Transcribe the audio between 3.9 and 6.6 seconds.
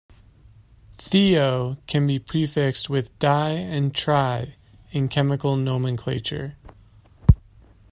tri- in chemical nomenclature.